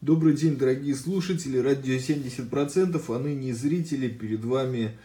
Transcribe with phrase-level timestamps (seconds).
[0.00, 4.96] Добрый день, дорогие слушатели, радио 70%, а ныне зрители, перед вами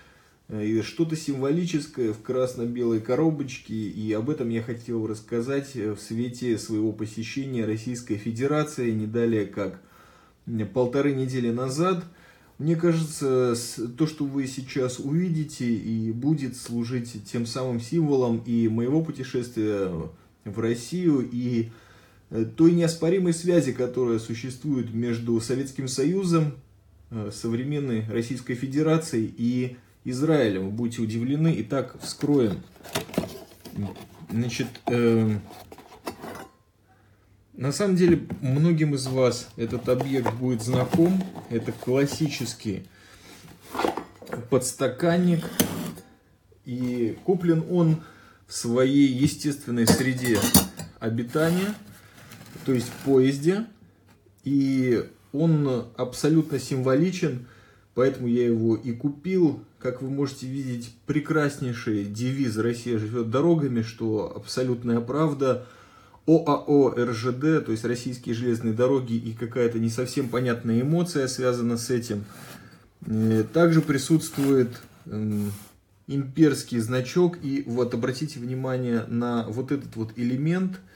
[0.49, 6.59] э, что-то символическое в красно-белой коробочке, и об этом я хотел рассказать э, в свете
[6.59, 9.81] своего посещения Российской Федерации не далее как
[10.75, 12.05] полторы недели назад.
[12.59, 13.55] Мне кажется,
[13.97, 19.91] то, что вы сейчас увидите, и будет служить тем самым символом и моего путешествия
[20.45, 21.71] в Россию, и
[22.55, 26.55] той неоспоримой связи, которая существует между Советским Союзом,
[27.11, 30.65] э, современной Российской Федерацией и Израилем.
[30.65, 31.53] Вы будете удивлены.
[31.59, 32.63] Итак, вскроем.
[34.31, 35.37] Значит, э,
[37.53, 41.23] на самом деле, многим из вас этот объект будет знаком.
[41.51, 42.83] Это классический
[44.49, 45.47] подстаканник.
[46.65, 48.01] И куплен он
[48.47, 50.39] в своей естественной среде
[50.99, 51.75] обитания–
[52.65, 53.65] то есть в поезде,
[54.43, 57.47] и он абсолютно символичен,
[57.95, 59.63] поэтому я его и купил.
[59.79, 65.65] Как вы можете видеть, прекраснейший девиз «Россия живет дорогами», что абсолютная правда.
[66.25, 71.89] ОАО РЖД, то есть Российские железные дороги, и какая-то не совсем понятная эмоция связана с
[71.89, 72.23] этим.
[73.05, 74.69] Э, также присутствует
[75.05, 75.51] эм,
[76.07, 80.79] имперский значок, и вот обратите внимание на вот этот вот элемент–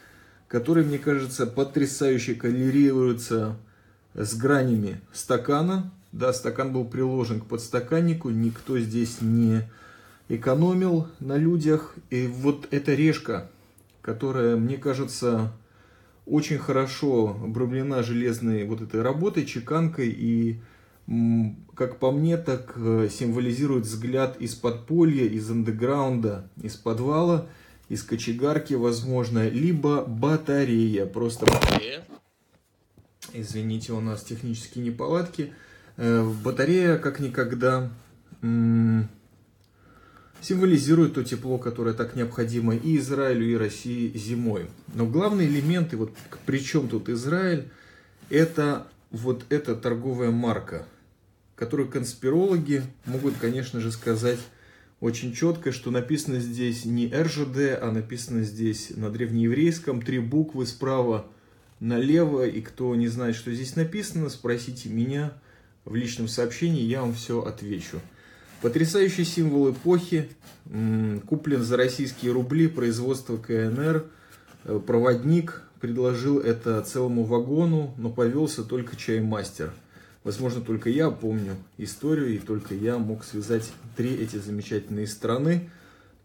[0.48, 3.58] который, мне кажется, потрясающе коллерируется
[4.14, 5.92] с гранями стакана.
[6.12, 9.70] Да, стакан был приложен к подстаканнику, никто здесь не
[10.30, 11.96] экономил на людях.
[12.10, 13.50] И вот эта решка,
[14.02, 15.52] которая, мне кажется,
[16.26, 20.60] очень хорошо обрамлена железной вот этой работой, чеканкой и
[21.76, 27.48] как по мне, так э, символизирует взгляд из подполья, из андеграунда, из подвала–
[27.90, 32.04] из кочегарки, возможно, либо батарея, просто батарея.
[33.34, 35.54] Извините, у нас технические неполадки.
[35.98, 37.90] Э, батарея, как никогда,
[40.42, 44.68] символизирует то тепло, которое так необходимо и Израилю, и России зимой.
[44.94, 46.12] Но главный элемент, и вот
[46.46, 47.70] при чем тут Израиль,
[48.30, 50.86] это вот эта торговая марка,
[51.56, 54.40] которую конспирологи могут, конечно же, сказать
[55.00, 61.28] очень четко, что написано здесь не РЖД, а написано здесь на древнееврейском три буквы справа
[61.80, 62.48] налево.
[62.48, 65.34] И кто не знает, что здесь написано, спросите меня
[65.86, 68.00] в личном сообщении, я вам все отвечу.
[68.62, 70.30] Потрясающий символ эпохи,
[71.28, 74.06] куплен за российские рубли, производство КНР,
[74.64, 79.72] э, проводник предложил это целому вагону, но повелся только чаймастер.
[80.28, 85.70] Возможно, только я помню историю, и только я мог связать три эти замечательные страны.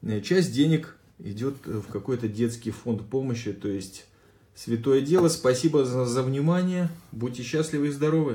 [0.02, 4.06] Э, часть денег идет в какой-то детский фонд помощи, то есть
[4.56, 5.28] святое дело.
[5.28, 6.88] Спасибо за, за внимание.
[7.12, 8.30] Будьте счастливы и здоровы.